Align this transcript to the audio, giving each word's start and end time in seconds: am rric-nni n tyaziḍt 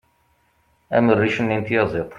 am 0.97 1.07
rric-nni 1.17 1.57
n 1.59 1.63
tyaziḍt 1.67 2.09